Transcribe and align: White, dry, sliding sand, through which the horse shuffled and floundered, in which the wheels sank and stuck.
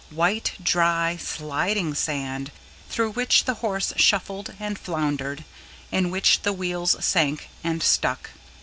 White, 0.09 0.53
dry, 0.63 1.15
sliding 1.17 1.93
sand, 1.93 2.51
through 2.89 3.11
which 3.11 3.43
the 3.45 3.53
horse 3.61 3.93
shuffled 3.97 4.51
and 4.59 4.79
floundered, 4.79 5.45
in 5.91 6.09
which 6.09 6.41
the 6.41 6.53
wheels 6.53 6.95
sank 7.05 7.49
and 7.63 7.83
stuck. 7.83 8.31